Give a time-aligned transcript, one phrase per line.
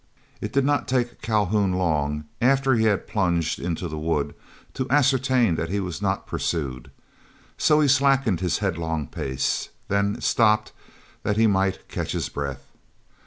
[0.41, 4.33] It did not take Calhoun long after he had plunged into the wood
[4.73, 6.89] to ascertain that he was not pursued;
[7.55, 10.71] so he slackened his headlong pace, then stopped
[11.21, 12.65] that he might catch his breath.